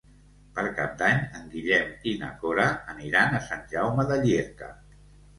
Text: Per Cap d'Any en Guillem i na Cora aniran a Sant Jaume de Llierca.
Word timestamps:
Per 0.53 0.61
Cap 0.77 0.93
d'Any 1.01 1.17
en 1.39 1.43
Guillem 1.49 1.91
i 2.11 2.13
na 2.21 2.29
Cora 2.43 2.65
aniran 2.93 3.35
a 3.35 3.43
Sant 3.49 3.61
Jaume 3.75 4.07
de 4.13 4.17
Llierca. 4.25 4.71